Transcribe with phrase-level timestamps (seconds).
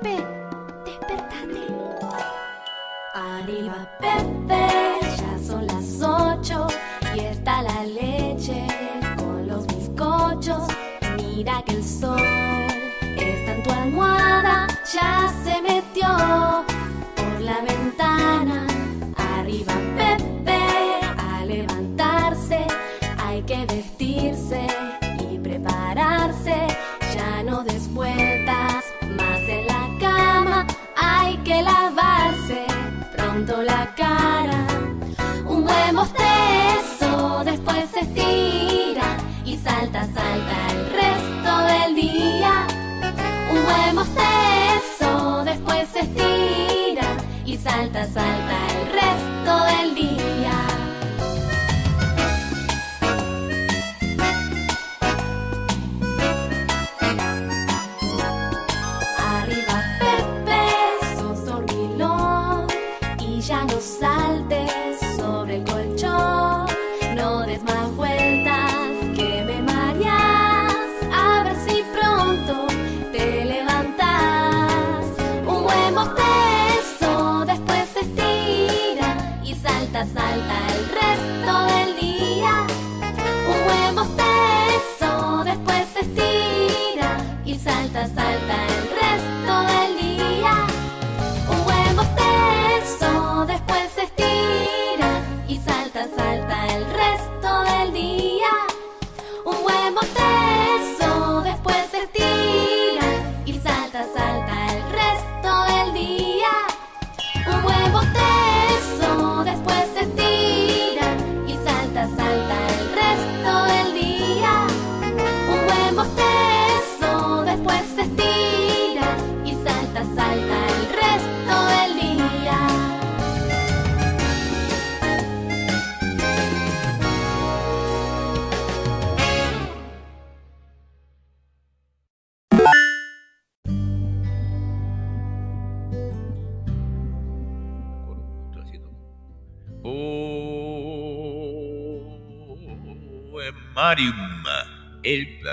[0.00, 0.22] Pepe,
[0.84, 1.66] despertate.
[3.14, 4.37] Arriba Pepe,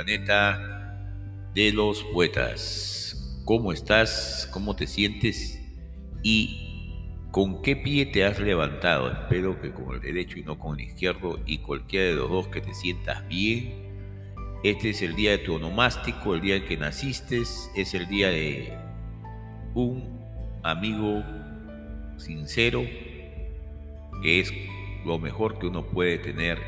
[0.06, 1.02] planeta
[1.56, 3.42] de los poetas.
[3.44, 4.48] ¿Cómo estás?
[4.54, 5.60] ¿Cómo te sientes?
[6.22, 7.02] ¿Y
[7.32, 9.12] con qué pie te has levantado?
[9.12, 12.48] Espero que con el derecho y no con el izquierdo y cualquiera de los dos
[12.50, 13.74] que te sientas bien.
[14.64, 18.30] Este es el día de tu onomástico, el día en que naciste, es el día
[18.30, 18.78] de
[19.74, 20.20] un
[20.62, 21.24] amigo
[22.18, 22.84] sincero,
[24.22, 24.54] que es
[25.04, 26.60] lo mejor que uno puede tener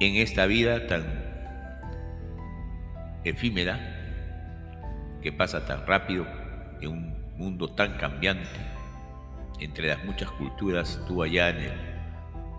[0.00, 1.25] en esta vida tan
[3.30, 6.26] efímera, que pasa tan rápido,
[6.80, 8.48] en un mundo tan cambiante,
[9.60, 11.72] entre las muchas culturas, tú allá en el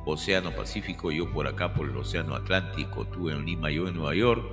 [0.05, 4.15] Océano Pacífico, yo por acá por el Océano Atlántico, tú en Lima, yo en Nueva
[4.15, 4.43] York.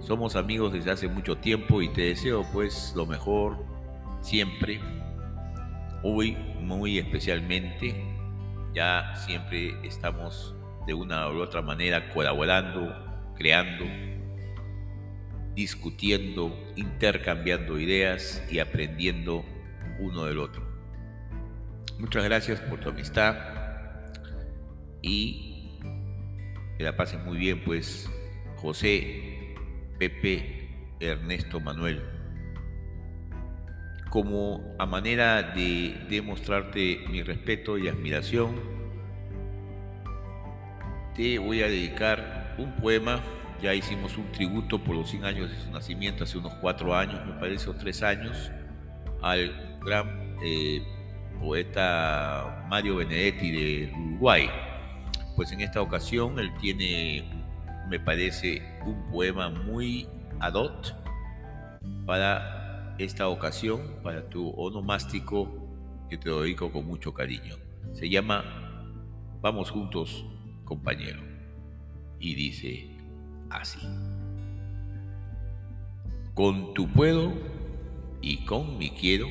[0.00, 3.64] Somos amigos desde hace mucho tiempo y te deseo pues lo mejor
[4.20, 4.80] siempre
[6.06, 7.94] Hoy muy especialmente,
[8.74, 10.54] ya siempre estamos
[10.86, 12.94] de una u otra manera colaborando,
[13.34, 13.86] creando,
[15.54, 19.44] discutiendo, intercambiando ideas y aprendiendo
[19.98, 20.62] uno del otro.
[21.98, 23.36] Muchas gracias por tu amistad
[25.02, 25.78] y
[26.76, 28.10] que la pases muy bien, pues
[28.56, 29.54] José,
[29.98, 30.68] Pepe,
[31.00, 32.14] Ernesto, Manuel
[34.14, 38.54] como a manera de demostrarte mi respeto y admiración,
[41.16, 43.24] te voy a dedicar un poema.
[43.64, 47.24] Ya hicimos un tributo por los 100 años de su nacimiento, hace unos cuatro años,
[47.24, 48.50] me parece, o tres años,
[49.22, 50.82] al gran eh,
[51.40, 54.50] poeta Mario Benedetti de Uruguay.
[55.34, 57.24] Pues en esta ocasión él tiene,
[57.88, 60.06] me parece, un poema muy
[60.40, 60.92] ad hoc
[62.04, 65.48] para esta ocasión, para tu onomástico
[66.10, 67.56] que te lo dedico con mucho cariño.
[67.94, 68.44] Se llama
[69.40, 70.26] Vamos juntos,
[70.66, 71.22] compañero.
[72.20, 72.93] Y dice
[73.56, 73.78] así.
[76.34, 77.32] Con tu puedo
[78.20, 79.28] y con mi quiero,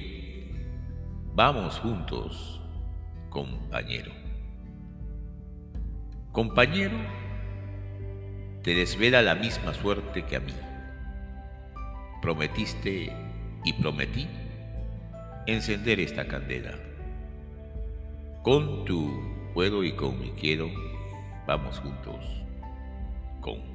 [1.36, 2.62] vamos juntos,
[3.30, 4.12] compañero.
[6.31, 6.98] Compañero,
[8.64, 10.54] te desvela la misma suerte que a mí.
[12.22, 13.12] Prometiste
[13.66, 14.28] y prometí
[15.46, 16.74] encender esta candela.
[18.42, 20.70] Con tu puedo y con mi quiero,
[21.46, 22.44] vamos juntos,
[23.42, 23.73] compañero.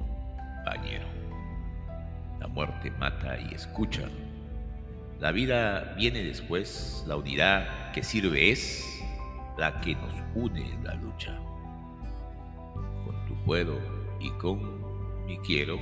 [2.39, 4.03] La muerte mata y escucha,
[5.19, 9.03] La vida viene después, la unidad que sirve es
[9.57, 11.37] la que nos une en la lucha.
[13.03, 13.77] Con tu puedo
[14.21, 15.77] y con mi quiero,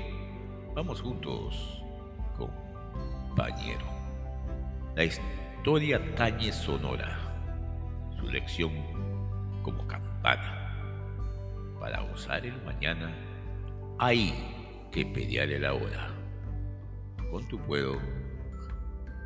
[0.74, 1.84] vamos juntos,
[2.36, 3.86] compañero.
[4.96, 7.16] La historia tañe sonora,
[8.20, 8.72] su lección
[9.62, 10.74] como campana.
[11.80, 13.12] Para usar el mañana
[14.00, 14.57] hay
[14.92, 16.14] que pelear el ahora.
[17.32, 18.00] Con tu puedo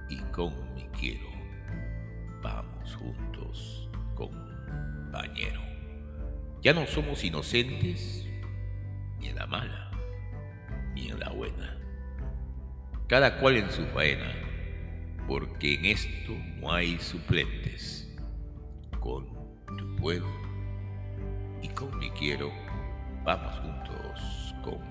[0.09, 1.29] y con mi quiero.
[2.41, 5.61] Vamos juntos, compañero.
[6.61, 8.27] Ya no somos inocentes
[9.19, 9.91] ni en la mala,
[10.93, 11.77] ni en la buena.
[13.07, 14.31] Cada cual en su faena,
[15.27, 18.15] porque en esto no hay suplentes.
[18.99, 19.27] Con
[19.77, 20.27] tu puedo
[21.61, 22.51] y con mi quiero,
[23.23, 24.90] vamos juntos, compañero.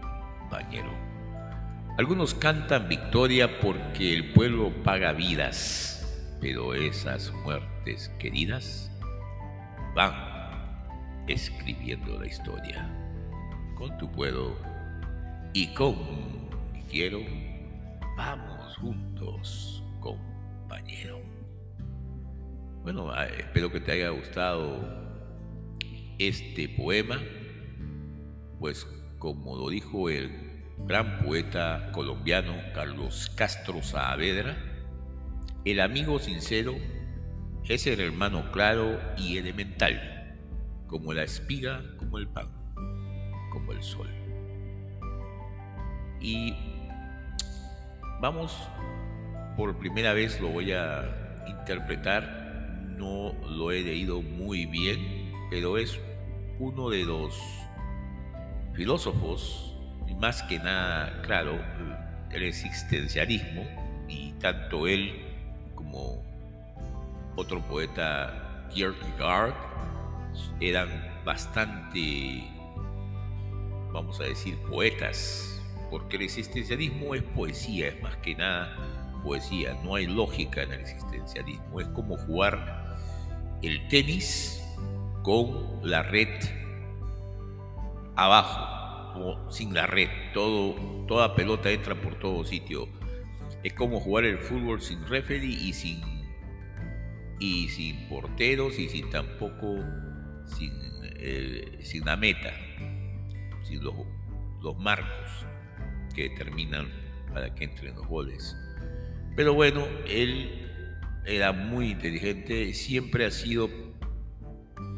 [1.99, 8.91] Algunos cantan victoria porque el pueblo paga vidas, pero esas muertes queridas
[9.95, 10.15] van
[11.29, 12.89] escribiendo la historia.
[13.77, 14.57] Con tu puedo
[15.53, 15.95] y con
[16.73, 17.21] mi quiero,
[18.17, 21.21] vamos juntos, compañero.
[22.83, 24.81] Bueno, ah, espero que te haya gustado
[26.19, 27.21] este poema,
[28.59, 28.87] pues
[29.21, 34.57] como lo dijo el gran poeta colombiano Carlos Castro Saavedra,
[35.65, 36.75] el amigo sincero
[37.69, 40.39] es el hermano claro y elemental,
[40.87, 42.49] como la espiga, como el pan,
[43.53, 44.09] como el sol.
[46.19, 46.55] Y
[48.23, 48.57] vamos,
[49.59, 56.01] por primera vez lo voy a interpretar, no lo he leído muy bien, pero es
[56.59, 57.39] uno de los
[58.81, 59.75] filósofos
[60.19, 61.61] más que nada, claro,
[62.31, 63.67] el existencialismo,
[64.09, 65.21] y tanto él
[65.75, 66.25] como
[67.37, 69.53] otro poeta, Kierkegaard,
[70.61, 70.89] eran
[71.27, 72.43] bastante,
[73.93, 75.61] vamos a decir, poetas,
[75.91, 78.75] porque el existencialismo es poesía, es más que nada
[79.23, 82.97] poesía, no hay lógica en el existencialismo, es como jugar
[83.61, 84.63] el tenis
[85.23, 86.31] con la red
[88.17, 88.70] abajo
[89.51, 90.75] sin la red, todo,
[91.07, 92.89] toda pelota entra por todo sitio.
[93.63, 96.01] Es como jugar el fútbol sin referee y sin,
[97.39, 99.77] y sin porteros y sin tampoco
[100.47, 100.73] sin,
[101.17, 102.53] eh, sin la meta,
[103.65, 103.95] sin los,
[104.63, 105.47] los marcos
[106.15, 106.89] que determinan
[107.33, 108.57] para que entren los goles.
[109.37, 110.69] Pero bueno, él
[111.25, 113.69] era muy inteligente, siempre ha sido,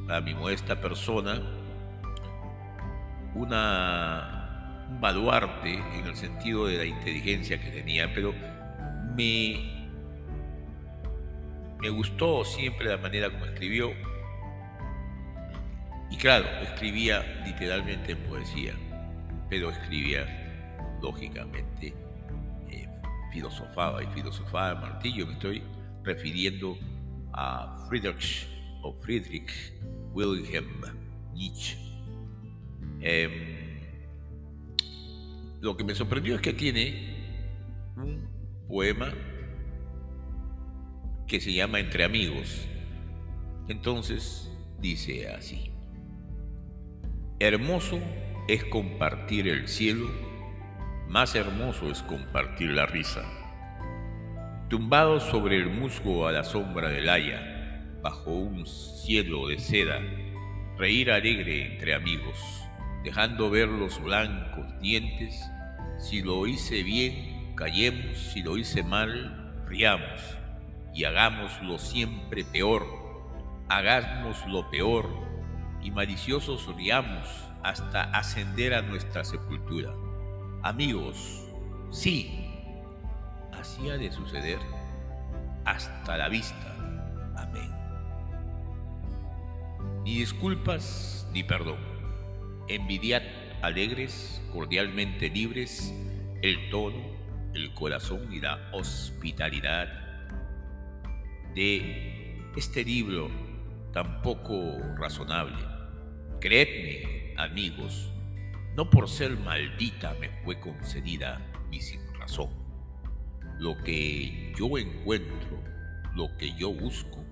[0.08, 1.42] a mi modesta persona,
[3.34, 8.34] una, un baluarte en el sentido de la inteligencia que tenía, pero
[9.16, 9.88] me,
[11.80, 13.92] me gustó siempre la manera como escribió.
[16.10, 18.74] Y claro, escribía literalmente en poesía,
[19.48, 20.26] pero escribía
[21.00, 21.94] lógicamente,
[22.70, 22.88] eh,
[23.32, 25.26] filosofaba y filosofaba martillo.
[25.26, 25.62] Me estoy
[26.04, 26.76] refiriendo
[27.32, 28.46] a Friedrich
[28.82, 29.72] o Friedrich
[30.12, 30.82] Wilhelm
[31.32, 31.91] Nietzsche.
[33.04, 33.80] Em,
[35.60, 37.16] lo que me sorprendió es que tiene
[37.96, 38.28] un
[38.68, 39.12] poema
[41.26, 42.68] que se llama Entre amigos.
[43.68, 45.72] Entonces dice así,
[47.40, 47.98] hermoso
[48.46, 50.08] es compartir el cielo,
[51.08, 53.24] más hermoso es compartir la risa.
[54.68, 60.00] Tumbado sobre el musgo a la sombra del haya, bajo un cielo de seda,
[60.78, 62.61] reír alegre entre amigos
[63.02, 65.50] dejando ver los blancos dientes.
[65.98, 70.20] Si lo hice bien, callemos, si lo hice mal, riamos
[70.94, 72.86] y hagámoslo siempre peor.
[73.68, 75.08] Hagamos lo peor
[75.82, 77.28] y maliciosos riamos
[77.62, 79.92] hasta ascender a nuestra sepultura.
[80.62, 81.44] Amigos,
[81.90, 82.50] sí,
[83.52, 84.58] así ha de suceder.
[85.64, 86.74] Hasta la vista.
[87.36, 87.70] Amén.
[90.04, 91.91] Ni disculpas ni perdón
[92.74, 93.22] envidiad
[93.62, 95.94] alegres, cordialmente libres,
[96.42, 97.02] el tono,
[97.54, 99.88] el corazón y la hospitalidad
[101.54, 103.30] de este libro
[103.92, 105.64] tan poco razonable.
[106.40, 108.10] Creedme, amigos,
[108.76, 112.50] no por ser maldita me fue concedida mi sin razón.
[113.58, 115.62] Lo que yo encuentro,
[116.16, 117.24] lo que yo busco,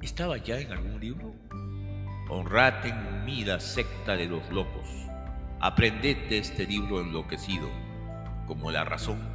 [0.00, 1.34] ¿estaba ya en algún libro?
[2.28, 4.88] Honrad en mí secta de los locos.
[5.60, 7.68] Aprended de este libro enloquecido,
[8.46, 9.34] como la razón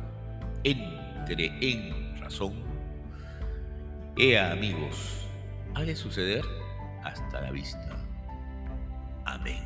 [0.64, 2.54] entre en razón razón.
[4.18, 5.28] Ea amigos,
[5.76, 6.44] ha de suceder
[7.04, 8.06] hasta la vista.
[9.26, 9.64] Amén.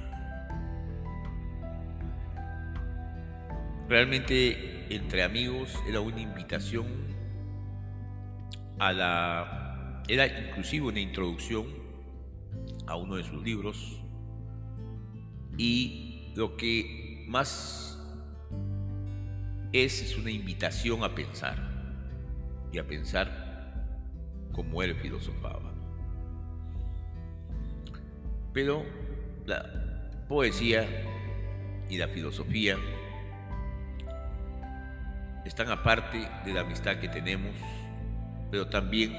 [3.90, 6.86] Realmente entre amigos era una invitación
[8.80, 10.04] a la...
[10.08, 11.83] era inclusive una introducción
[12.88, 14.02] a uno de sus libros
[15.58, 18.00] y lo que más
[19.72, 21.58] es, es una invitación a pensar
[22.72, 23.44] y a pensar
[24.52, 25.74] como él filosofaba.
[28.54, 28.84] Pero
[29.46, 29.66] la
[30.28, 30.88] poesía
[31.90, 32.78] y la filosofía
[35.46, 37.56] están aparte de la amistad que tenemos,
[38.50, 39.14] pero también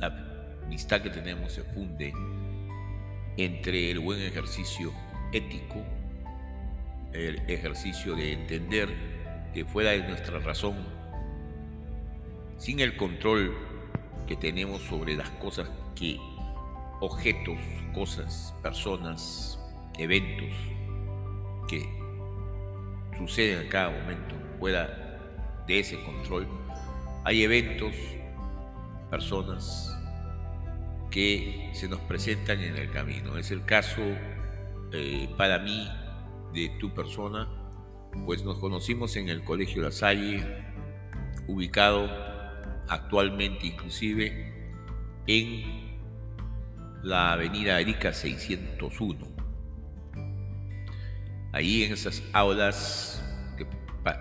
[0.00, 2.12] la amistad que tenemos se funde
[3.36, 4.92] entre el buen ejercicio
[5.32, 5.84] ético,
[7.12, 8.88] el ejercicio de entender
[9.52, 10.76] que fuera de nuestra razón,
[12.58, 13.54] sin el control
[14.26, 16.18] que tenemos sobre las cosas que,
[17.00, 17.58] objetos,
[17.94, 19.58] cosas, personas,
[19.98, 20.54] eventos
[21.68, 21.86] que
[23.18, 26.46] suceden a cada momento, fuera de ese control,
[27.24, 27.94] hay eventos,
[29.10, 29.95] personas
[31.16, 33.38] que se nos presentan en el camino.
[33.38, 34.02] Es el caso
[34.92, 35.88] eh, para mí
[36.52, 37.48] de tu persona,
[38.26, 40.44] pues nos conocimos en el Colegio La Salle,
[41.46, 42.06] ubicado
[42.86, 44.74] actualmente inclusive
[45.26, 45.96] en
[47.02, 49.26] la avenida Erika 601.
[51.54, 53.24] Ahí en esas aulas
[53.56, 53.66] que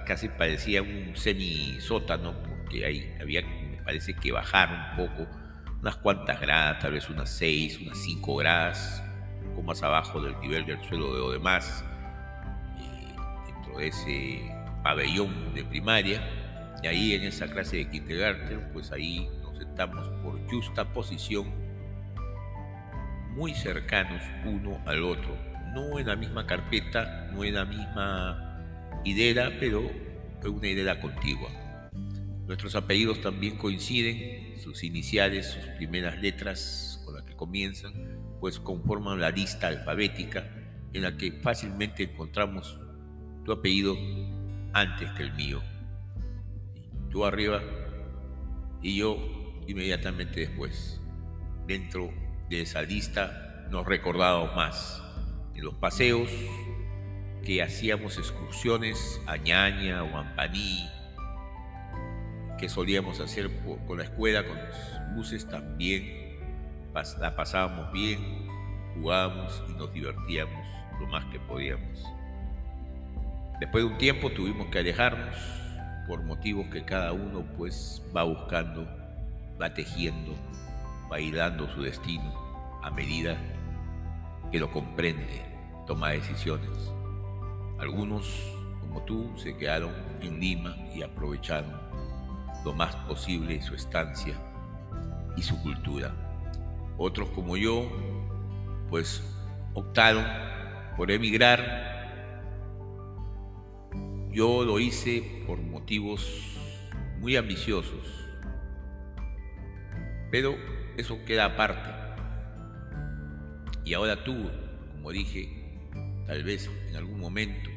[0.08, 5.45] casi parecía un semisótano, porque ahí había, me parece que bajar un poco,
[5.82, 9.04] unas cuantas gradas, tal vez unas 6, unas 5 gradas,
[9.42, 11.84] un poco más abajo del nivel del suelo de lo demás,
[12.80, 13.16] eh,
[13.48, 14.52] dentro de ese
[14.84, 16.22] pabellón de primaria.
[16.84, 21.52] Y ahí en esa clase de kindergarten, pues ahí nos sentamos por justa posición,
[23.36, 25.36] muy cercanos uno al otro,
[25.74, 29.90] no en la misma carpeta, no en la misma hilera, pero
[30.44, 31.50] en una hilera contigua.
[32.48, 37.94] Nuestros apellidos también coinciden, sus iniciales, sus primeras letras con las que comienzan,
[38.40, 40.50] pues conforman la lista alfabética
[40.94, 42.80] en la que fácilmente encontramos
[43.44, 43.96] tu apellido
[44.74, 45.62] antes que el mío.
[47.10, 47.62] Tú arriba
[48.82, 49.18] y yo
[49.68, 51.02] inmediatamente después.
[51.68, 52.12] Dentro
[52.50, 55.02] de esa lista nos recordamos más
[55.56, 56.30] en los paseos
[57.44, 60.90] que hacíamos excursiones a Ñaña o Ampaní,
[62.66, 63.52] que solíamos hacer
[63.86, 66.36] con la escuela, con los buses también.
[67.20, 68.48] La pasábamos bien,
[68.96, 70.66] jugábamos y nos divertíamos
[71.00, 72.04] lo más que podíamos.
[73.60, 75.36] Después de un tiempo tuvimos que alejarnos
[76.08, 78.88] por motivos que cada uno pues va buscando,
[79.62, 80.34] va tejiendo,
[81.12, 82.34] va hilando su destino
[82.82, 83.38] a medida
[84.52, 85.44] que lo comprende,
[85.86, 86.92] toma decisiones.
[87.78, 88.26] Algunos,
[88.80, 91.86] como tú, se quedaron en Lima y aprovecharon
[92.66, 94.36] lo más posible su estancia
[95.38, 96.14] y su cultura.
[96.98, 97.88] Otros, como yo,
[98.90, 99.24] pues
[99.76, 100.26] optaron
[100.98, 101.86] por emigrar.
[104.32, 106.58] Yo lo hice por motivos
[107.20, 108.26] muy ambiciosos,
[110.32, 110.56] pero
[110.98, 111.90] eso queda aparte.
[113.86, 114.50] Y ahora tú,
[114.92, 115.78] como dije,
[116.26, 117.70] tal vez en algún momento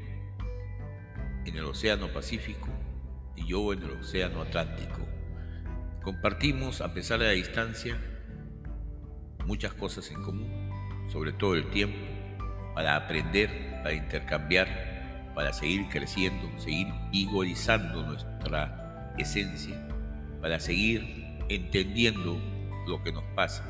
[1.45, 2.69] en el Océano Pacífico
[3.39, 5.07] y yo en el Océano Atlántico.
[6.03, 7.97] Compartimos, a pesar de la distancia,
[9.47, 10.71] muchas cosas en común,
[11.09, 11.99] sobre todo el tiempo,
[12.75, 19.77] para aprender, para intercambiar, para seguir creciendo, seguir vigorizando nuestra esencia,
[20.41, 22.41] para seguir entendiendo
[22.87, 23.65] lo que nos pasa,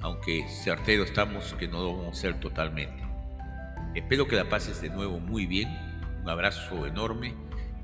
[0.00, 3.02] aunque certero estamos que no lo vamos a ser totalmente.
[3.94, 5.68] Espero que la pases de nuevo muy bien,
[6.22, 7.34] un abrazo enorme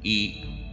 [0.02, 0.65] y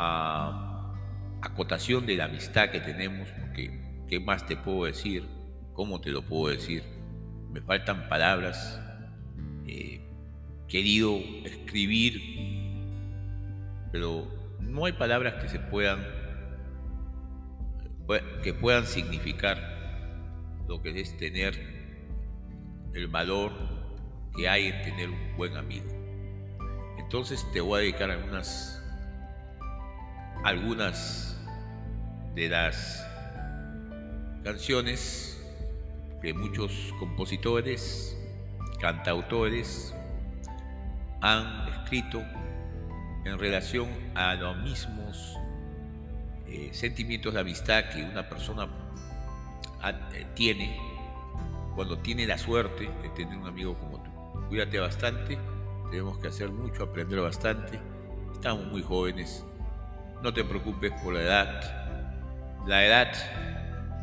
[0.00, 0.94] a
[1.42, 5.24] acotación de la amistad que tenemos, porque ¿qué más te puedo decir?
[5.72, 6.84] ¿Cómo te lo puedo decir?
[7.50, 8.80] Me faltan palabras.
[9.66, 10.00] Eh,
[10.68, 12.22] querido escribir,
[13.90, 14.28] pero
[14.60, 16.06] no hay palabras que se puedan
[18.42, 19.58] que puedan significar
[20.66, 21.54] lo que es tener
[22.94, 23.52] el valor
[24.34, 25.86] que hay en tener un buen amigo.
[26.98, 28.77] Entonces te voy a dedicar algunas
[30.44, 31.38] algunas
[32.34, 33.06] de las
[34.44, 35.40] canciones
[36.22, 38.16] que muchos compositores,
[38.80, 39.94] cantautores
[41.20, 42.22] han escrito
[43.24, 45.36] en relación a los mismos
[46.46, 48.68] eh, sentimientos de amistad que una persona
[50.14, 50.78] eh, tiene
[51.74, 54.10] cuando tiene la suerte de tener un amigo como tú.
[54.48, 55.38] Cuídate bastante,
[55.90, 57.78] tenemos que hacer mucho, aprender bastante.
[58.32, 59.44] Estamos muy jóvenes,
[60.22, 62.66] no te preocupes por la edad.
[62.66, 63.12] La edad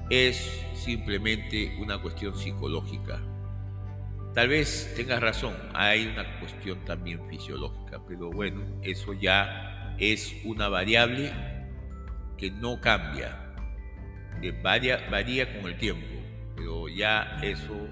[0.10, 3.20] es simplemente una cuestión psicológica.
[4.34, 10.68] Tal vez tengas razón, hay una cuestión también fisiológica, pero bueno, eso ya es una
[10.68, 11.32] variable
[12.38, 13.56] que no cambia,
[14.42, 16.06] que varía, varía con el tiempo,
[16.56, 17.88] pero ya eso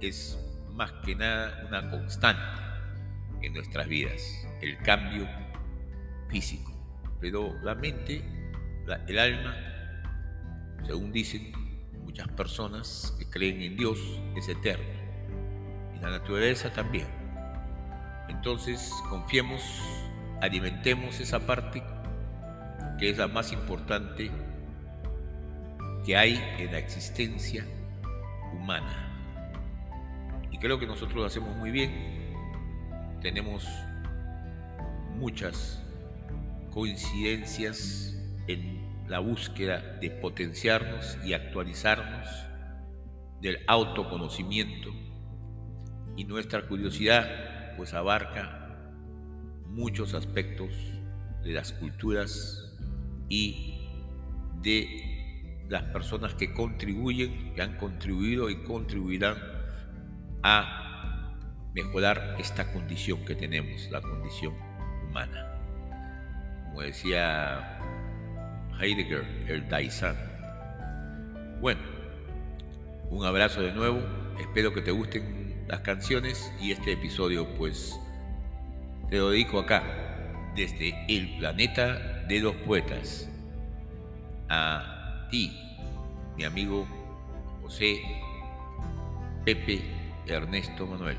[0.00, 0.38] es
[0.72, 2.62] más que nada una constante
[3.42, 5.28] en nuestras vidas, el cambio
[6.28, 6.71] físico.
[7.22, 8.20] Pero la mente,
[9.06, 9.54] el alma,
[10.84, 11.52] según dicen
[12.02, 13.98] muchas personas que creen en Dios,
[14.36, 14.84] es eterna.
[15.96, 17.06] Y la naturaleza también.
[18.28, 19.62] Entonces, confiemos,
[20.40, 21.82] alimentemos esa parte
[22.98, 24.30] que es la más importante
[26.04, 27.64] que hay en la existencia
[28.52, 29.08] humana.
[30.50, 32.34] Y creo que nosotros lo hacemos muy bien.
[33.20, 33.64] Tenemos
[35.16, 35.81] muchas
[36.72, 38.16] coincidencias
[38.48, 42.28] en la búsqueda de potenciarnos y actualizarnos
[43.40, 44.90] del autoconocimiento
[46.16, 48.62] y nuestra curiosidad pues abarca
[49.66, 50.70] muchos aspectos
[51.42, 52.74] de las culturas
[53.28, 53.88] y
[54.62, 59.36] de las personas que contribuyen, que han contribuido y contribuirán
[60.42, 61.34] a
[61.74, 64.54] mejorar esta condición que tenemos, la condición
[65.08, 65.51] humana.
[66.72, 67.78] Como decía
[68.80, 70.16] Heidegger, el Daisán.
[71.60, 71.82] Bueno,
[73.10, 74.00] un abrazo de nuevo,
[74.40, 77.94] espero que te gusten las canciones y este episodio pues
[79.10, 79.82] te lo dedico acá,
[80.56, 83.28] desde el planeta de los poetas,
[84.48, 85.52] a ti,
[86.38, 86.86] mi amigo
[87.60, 88.00] José
[89.44, 89.82] Pepe
[90.26, 91.18] Ernesto Manuel.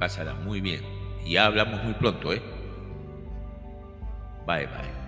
[0.00, 0.80] Pásala muy bien.
[1.24, 2.42] Y ya hablamos muy pronto, ¿eh?
[4.46, 4.99] 拜拜。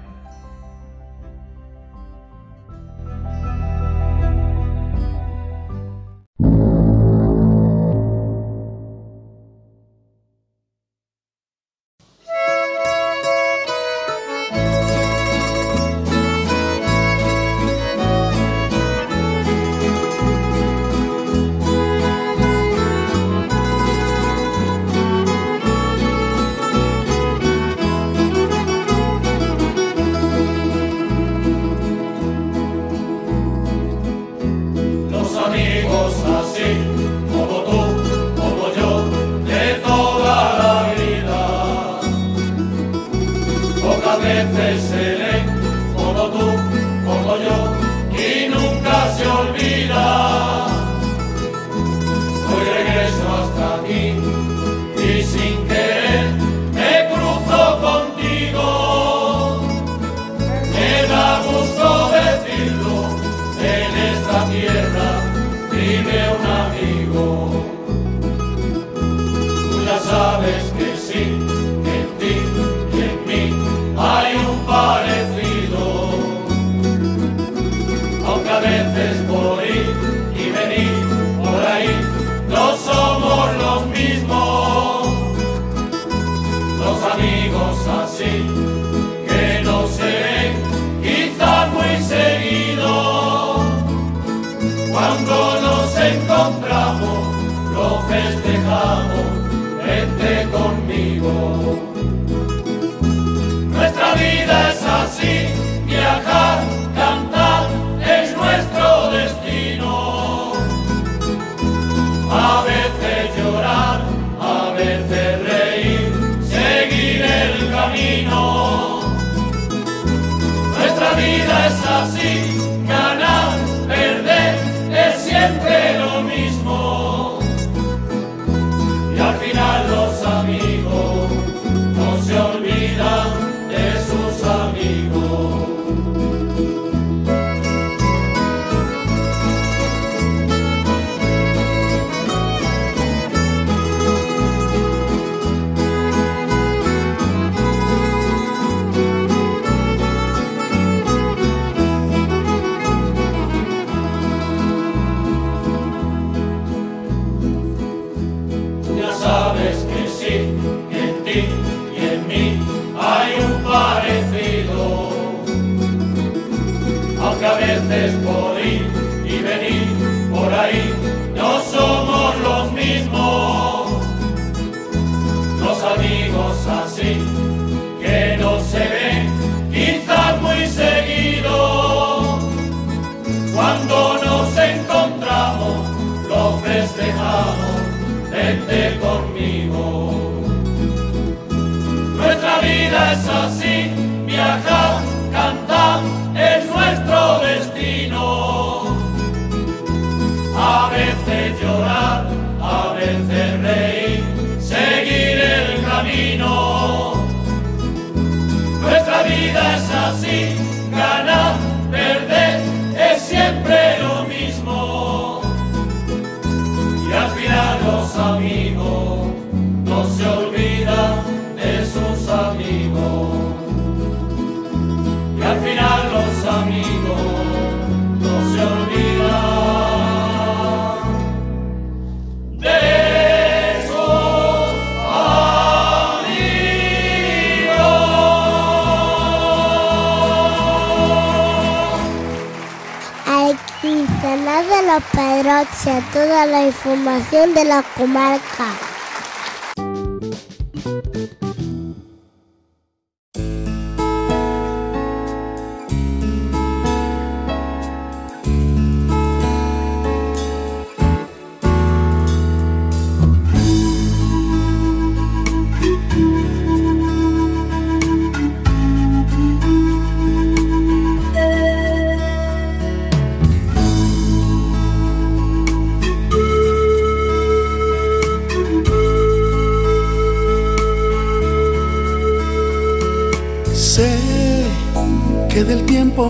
[244.92, 248.91] La Pedroche, toda la información de la comarca.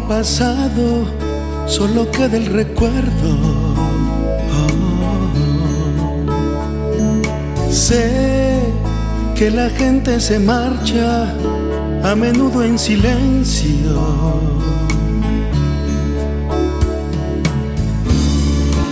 [0.01, 1.07] Pasado
[1.67, 3.31] solo queda el recuerdo.
[4.57, 4.93] Oh.
[7.71, 8.61] Sé
[9.35, 11.35] que la gente se marcha
[12.05, 14.41] a menudo en silencio.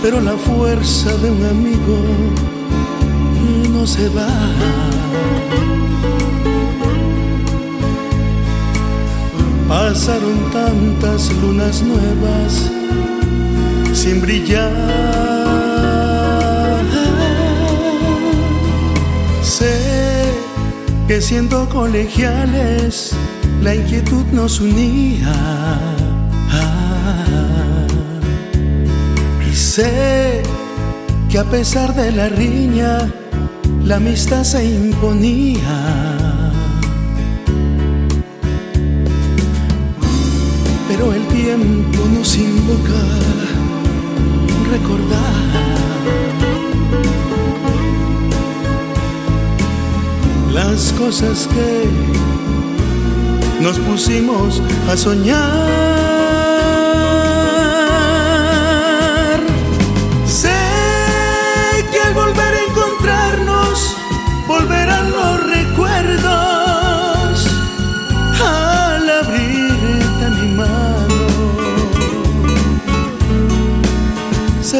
[0.01, 1.97] Pero la fuerza de un amigo
[3.71, 4.27] no se va.
[9.71, 12.69] Pasaron tantas lunas nuevas
[13.93, 14.69] sin brillar.
[19.41, 20.33] Sé
[21.07, 23.13] que siendo colegiales
[23.61, 25.33] la inquietud nos unía.
[29.49, 30.43] Y sé
[31.29, 33.09] que a pesar de la riña,
[33.85, 36.20] la amistad se imponía.
[41.01, 43.01] Pero el tiempo nos invoca
[44.69, 45.17] recordar
[50.53, 51.89] las cosas que
[53.63, 56.10] nos pusimos a soñar.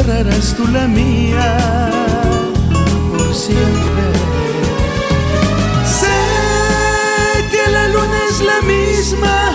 [0.04, 1.58] Cerrarás tú la mía
[3.12, 4.04] por siempre.
[5.86, 6.18] Sé
[7.52, 9.52] que la luna es la misma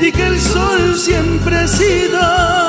[0.00, 2.63] y que el sol siempre ha sido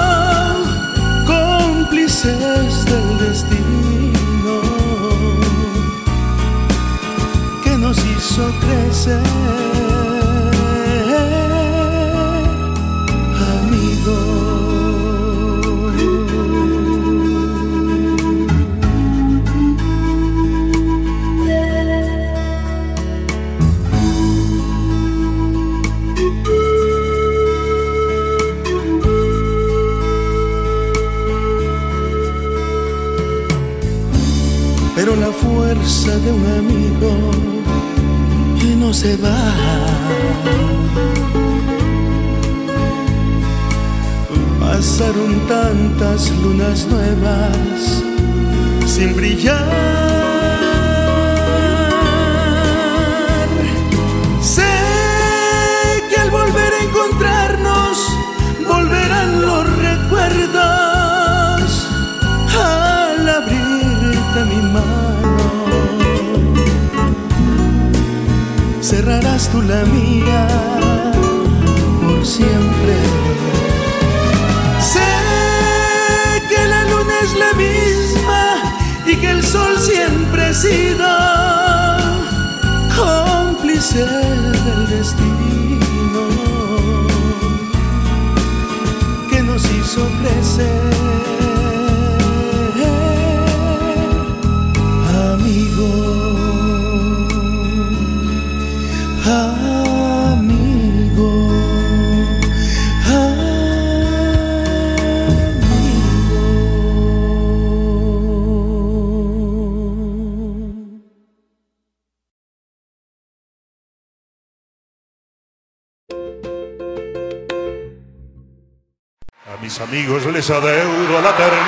[119.65, 121.65] mis amigos les adeudo la ternura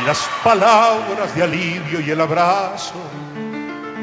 [0.00, 2.94] y las palabras de alivio y el abrazo,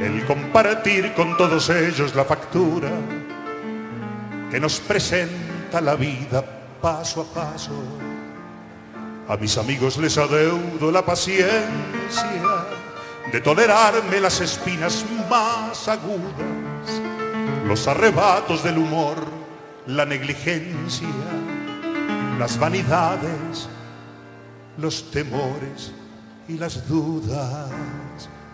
[0.01, 2.89] el compartir con todos ellos la factura
[4.49, 6.43] que nos presenta la vida
[6.81, 7.71] paso a paso.
[9.27, 11.61] A mis amigos les adeudo la paciencia
[13.31, 17.01] de tolerarme las espinas más agudas,
[17.65, 19.15] los arrebatos del humor,
[19.85, 21.07] la negligencia,
[22.39, 23.69] las vanidades,
[24.77, 25.93] los temores
[26.47, 27.69] y las dudas.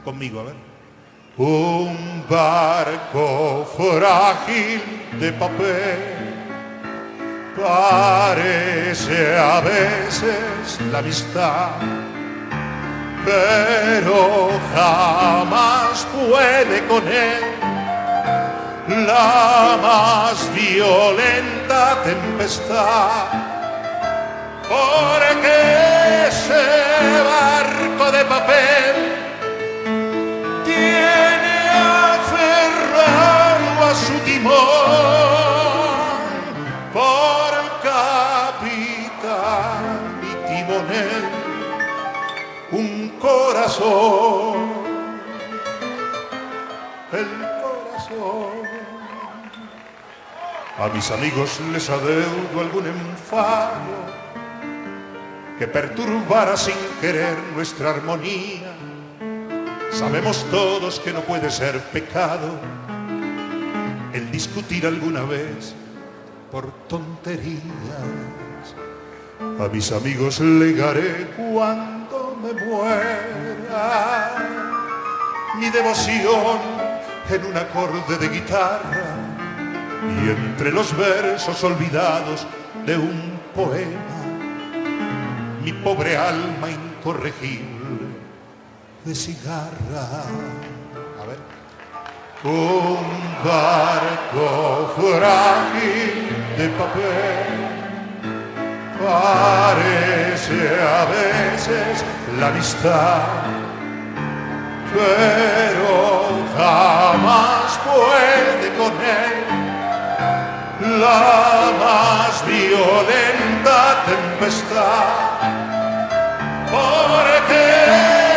[0.03, 0.66] Conmigo, a ver.
[1.39, 4.81] Un barco frágil
[5.19, 6.17] de papel
[7.55, 11.69] parece a veces la amistad,
[13.23, 17.57] pero jamás puede con él
[19.05, 23.27] la más violenta tempestad.
[24.67, 26.65] Porque ese
[27.23, 29.17] barco de papel
[30.65, 31.26] tiene
[33.87, 34.53] a su timón
[36.91, 39.41] por capitán
[40.21, 41.23] y timonel
[42.71, 44.57] un corazón,
[47.13, 47.27] el
[47.61, 48.67] corazón.
[50.77, 54.17] A mis amigos les adeudo algún enfado
[55.57, 58.73] que perturbara sin querer nuestra armonía.
[59.91, 62.59] Sabemos todos que no puede ser pecado
[64.17, 65.73] el discutir alguna vez
[66.51, 67.61] por tonterías.
[69.59, 74.31] A mis amigos legaré cuando me muera
[75.59, 76.59] mi devoción
[77.29, 79.15] en un acorde de guitarra
[80.03, 82.47] y entre los versos olvidados
[82.85, 84.17] de un poema
[85.63, 87.67] mi pobre alma incorregible
[89.03, 90.23] de cigarra.
[92.43, 92.99] Un
[93.43, 97.67] barco frágil de papel
[99.03, 102.05] parece a veces
[102.39, 103.21] la amistad,
[104.93, 109.47] pero jamás puede con él
[110.99, 115.07] la más violenta tempestad.
[116.69, 117.61] Porque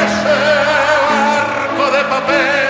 [0.07, 0.39] ese
[1.05, 2.70] barco de papel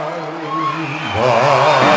[1.23, 1.81] 啊。
[1.87, 1.90] 啊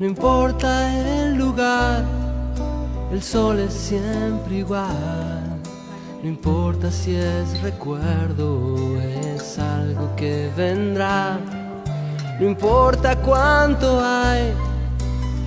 [0.00, 2.04] No importa el lugar,
[3.10, 5.58] el sol es siempre igual.
[6.22, 11.40] No importa si es recuerdo o es algo que vendrá.
[12.38, 14.52] No importa cuánto hay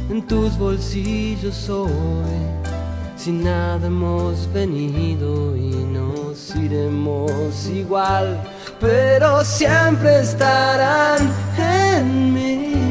[0.09, 1.89] en tus bolsillos hoy.
[3.15, 8.37] Si nada hemos venido y nos iremos igual,
[8.81, 12.90] pero siempre estarán en mí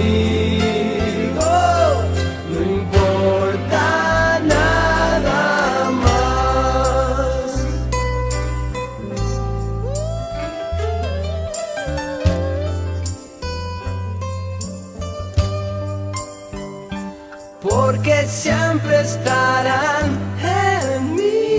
[19.01, 21.57] Estarán en mí.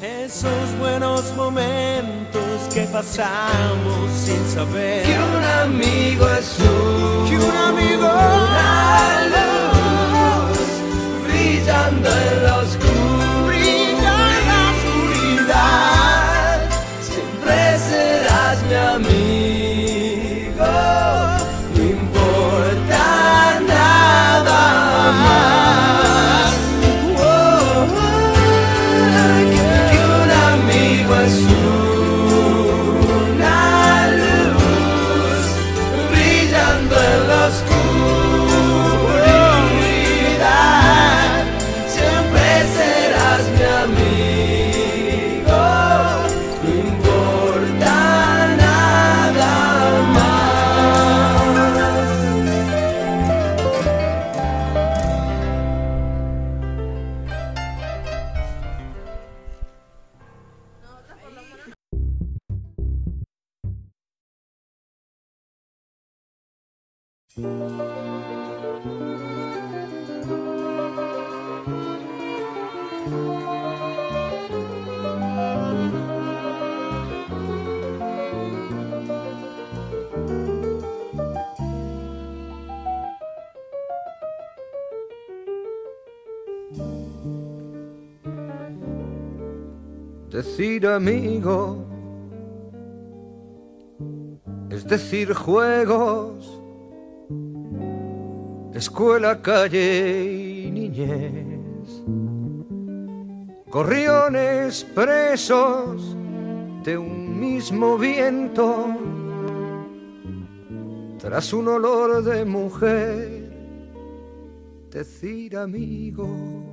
[0.00, 2.42] Esos buenos momentos
[2.72, 10.58] que pasamos sin saber Que un amigo es un, que un amigo una luz
[11.26, 12.62] brillando en la
[90.82, 91.86] Decir amigo.
[94.68, 96.60] Es decir juegos,
[98.74, 102.02] escuela, calle y niñez,
[103.70, 106.16] gorriones presos
[106.82, 108.88] de un mismo viento,
[111.20, 113.52] tras un olor de mujer,
[114.90, 116.71] decir amigo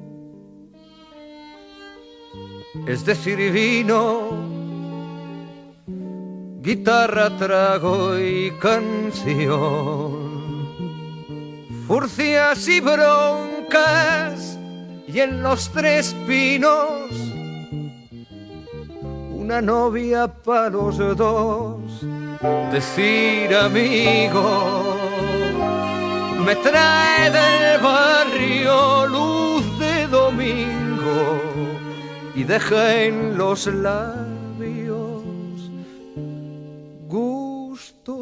[2.87, 4.29] es decir vino,
[6.61, 9.49] guitarra, trago y canción,
[11.87, 14.59] furcias y broncas,
[15.07, 17.09] y en los tres pinos,
[19.31, 22.05] una novia para los dos,
[22.71, 24.95] decir amigo,
[26.45, 28.08] me trae del barrio
[32.49, 35.23] deja en los labios
[37.07, 38.15] gusto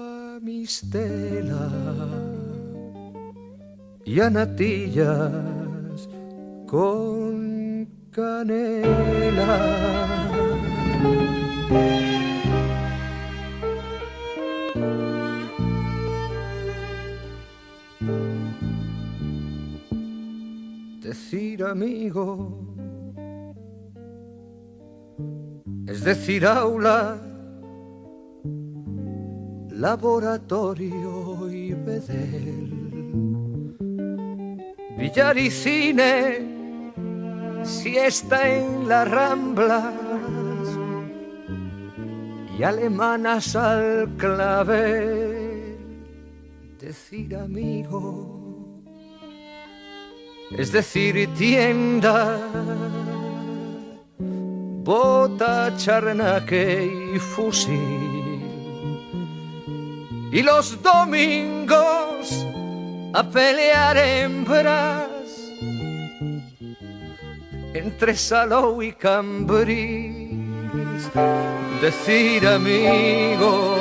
[0.00, 1.68] a mistela
[4.02, 6.08] y a natillas
[6.66, 9.58] con canela.
[21.02, 22.65] Decir amigo
[25.86, 27.18] es decir aula,
[29.70, 32.72] laboratorio y bedel.
[34.98, 36.92] Villar y cine,
[37.62, 39.94] siesta en las ramblas
[42.58, 45.76] y alemanas al clavel.
[46.80, 48.82] Decir amigo,
[50.50, 52.38] es decir tienda,
[54.86, 58.06] bota, charnaque y fusil
[60.30, 62.46] y los domingos
[63.12, 65.08] a pelear hembras
[67.74, 70.24] entre Salou y Cambrís.
[71.80, 73.76] Decir amigo,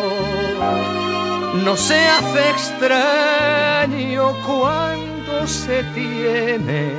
[1.63, 6.91] no se hace extraño cuando se tiene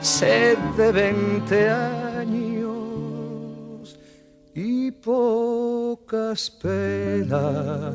[0.00, 1.70] sed de veinte
[5.06, 7.94] pocas penas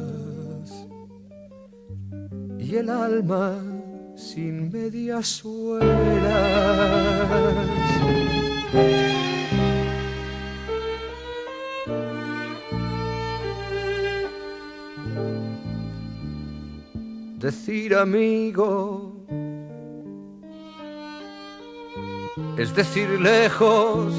[2.57, 3.62] y el alma
[4.16, 5.91] sin medias suelas.
[17.39, 19.12] Decir amigo
[22.57, 24.14] es decir lejos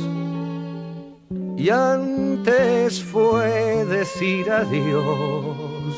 [1.62, 5.94] y antes fue decir adiós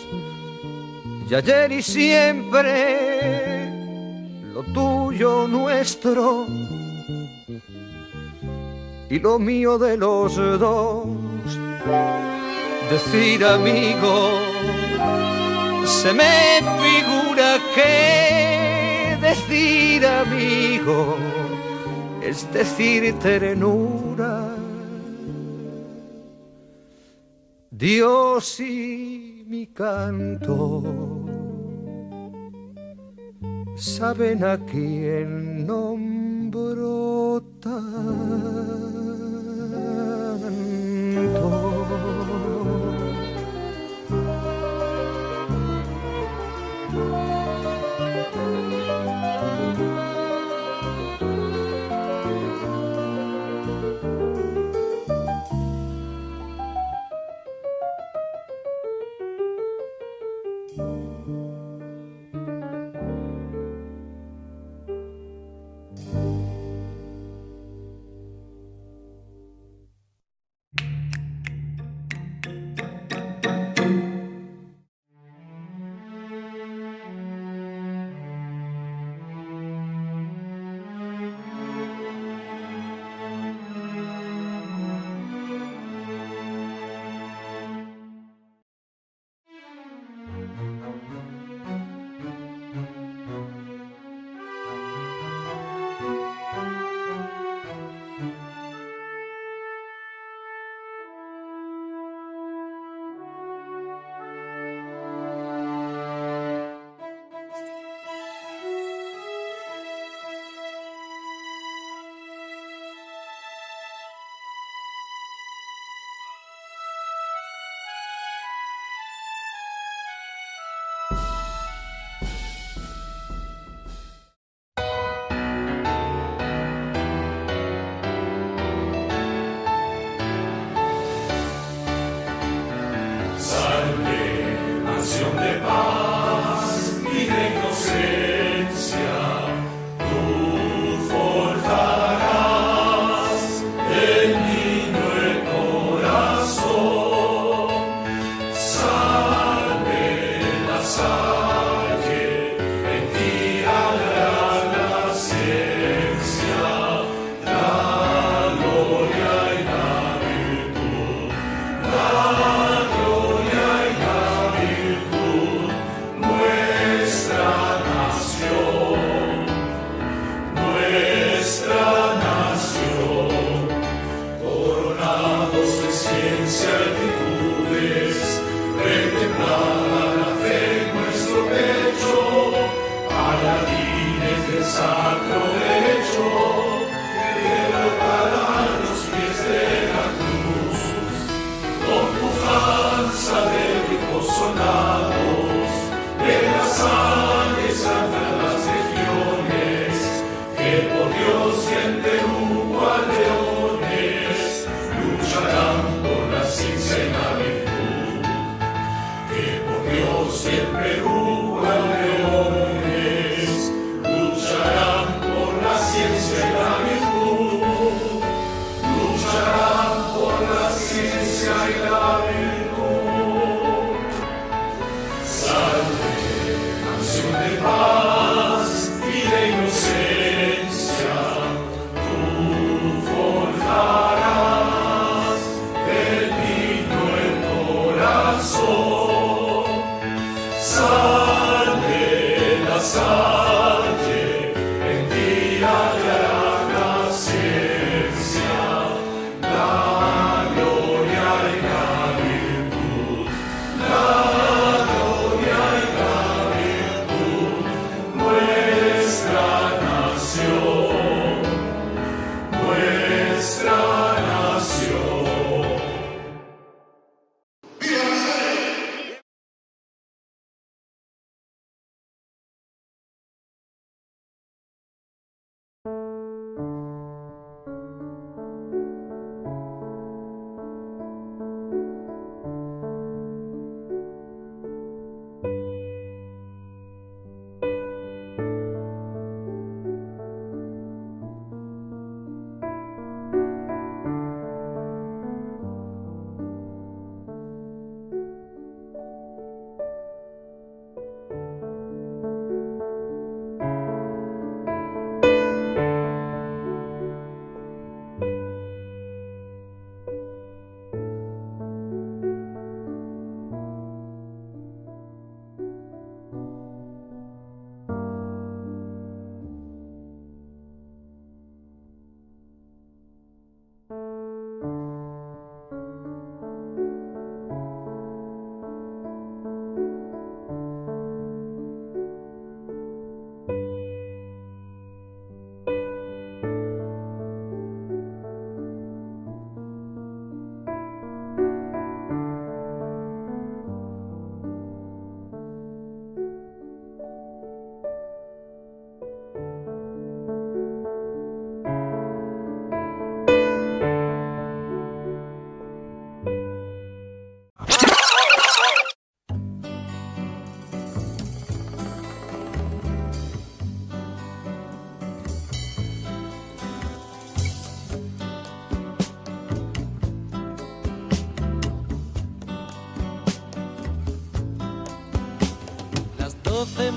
[1.30, 2.60] y ayer y siempre
[4.52, 6.44] lo tuyo nuestro
[9.08, 11.06] y lo mío de los dos.
[12.90, 14.38] Decir amigo,
[15.86, 21.16] se me figura que decir amigo
[22.20, 24.43] es decir ternura.
[27.84, 30.82] Dios y mi canto
[33.76, 35.66] saben a quién
[37.60, 39.03] tanto.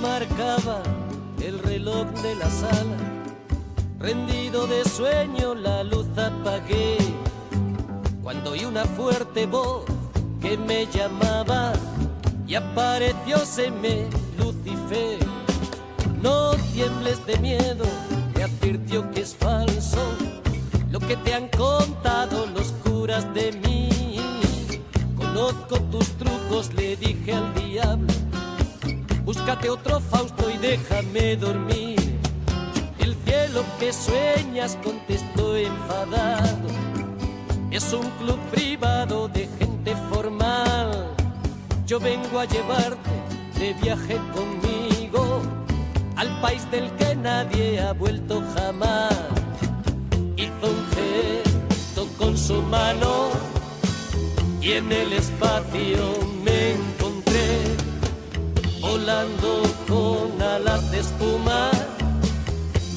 [0.02, 0.82] Marcaba
[1.42, 2.98] el reloj de la sala.
[4.00, 6.98] Rendido de sueño la luz apagué.
[8.24, 9.86] Cuando oí una fuerte voz
[10.42, 11.74] que me llamaba
[12.48, 13.38] y apareció
[13.82, 15.20] me Lucifer.
[16.22, 17.86] No tiembles de miedo,
[18.34, 20.02] te advirtió que es falso
[20.92, 23.90] lo que te han contado los curas de mí.
[25.16, 27.57] Conozco tus trucos, le dije al.
[29.48, 32.20] Búscate otro Fausto y déjame dormir.
[33.00, 36.68] El cielo que sueñas contestó enfadado.
[37.72, 41.16] Es un club privado de gente formal.
[41.86, 43.10] Yo vengo a llevarte
[43.58, 45.42] de viaje conmigo
[46.18, 49.16] al país del que nadie ha vuelto jamás.
[50.36, 53.30] Hizo un gesto con su mano
[54.60, 56.97] y en el espacio me
[58.88, 61.72] volando con alas de espuma,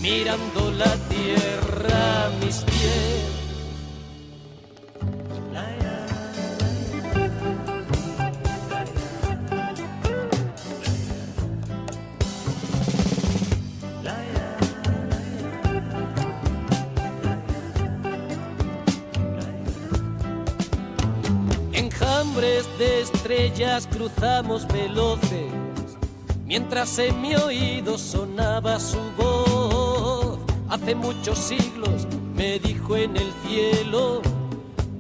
[0.01, 3.41] mirando la tierra a mis pies.
[21.73, 25.51] Enjambres de estrellas cruzamos veloces,
[26.51, 30.37] mientras en mi oído sonaba su voz.
[30.69, 34.21] Hace muchos siglos me dijo en el cielo,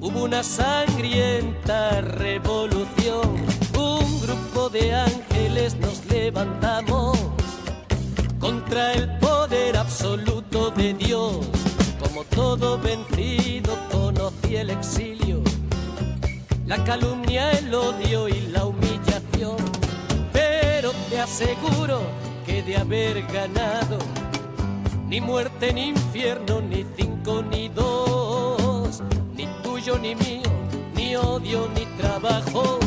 [0.00, 3.34] hubo una sangrienta revolución.
[3.76, 7.18] Un grupo de ángeles nos levantamos
[8.38, 11.36] contra el poder absoluto de Dios.
[11.98, 15.42] Como todo vencido conocí el exilio
[16.70, 18.89] la calumnia, el odio y la humillación.
[21.20, 22.00] Te aseguro
[22.46, 23.98] que de haber ganado,
[25.06, 29.02] ni muerte, ni infierno, ni cinco, ni dos,
[29.36, 30.50] ni tuyo, ni mío,
[30.94, 32.78] ni odio, ni trabajo,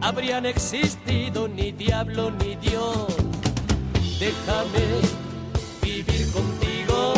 [0.00, 3.06] habrían existido ni diablo ni Dios.
[4.18, 4.82] Déjame
[5.82, 7.14] vivir contigo,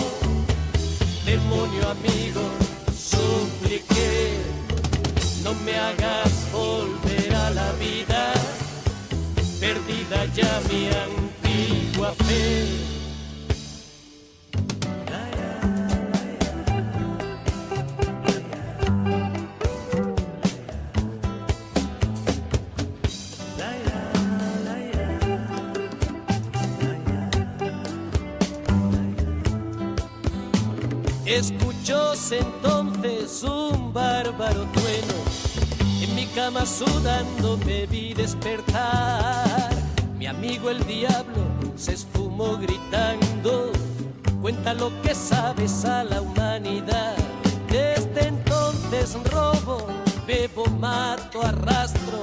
[1.25, 2.43] demonio amigo,
[2.95, 4.37] supliqué,
[5.43, 8.34] no me hagas volver a la vida,
[9.65, 12.67] perdida ya mi antigua fe.
[31.25, 35.19] Escuchóse entonces un bárbaro trueno.
[36.03, 39.54] En mi cama sudando me vi despertar.
[40.25, 41.43] Mi amigo el diablo
[41.77, 43.71] se esfumó gritando.
[44.41, 47.15] Cuenta lo que sabes a la humanidad.
[47.69, 49.87] Desde entonces robo,
[50.27, 52.23] bebo, mato, arrastro.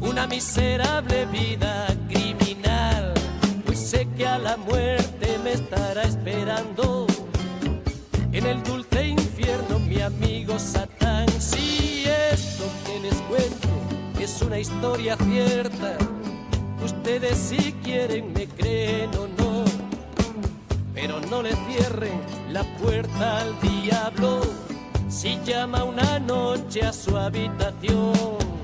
[0.00, 3.12] Una miserable vida criminal.
[3.64, 7.08] Pues sé que a la muerte me estará esperando
[8.30, 11.26] en el dulce infierno mi amigo Satán.
[11.40, 13.68] Si esto que les cuento
[14.20, 15.98] es una historia cierta,
[17.06, 19.64] ustedes si quieren me creen o no,
[20.92, 24.40] pero no le cierren la puerta al diablo
[25.08, 28.55] si llama una noche a su habitación.